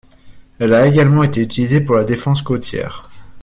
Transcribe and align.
Elle 0.57 0.73
a 0.73 0.87
également 0.87 1.21
été 1.21 1.41
utilisé 1.41 1.79
pour 1.79 1.93
la 1.95 2.03
défense 2.03 2.41
côtière. 2.41 3.07